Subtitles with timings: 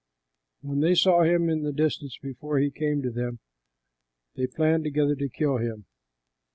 [0.61, 3.37] When they saw him in the distance, before he came to them,
[4.33, 5.85] they planned together to kill him.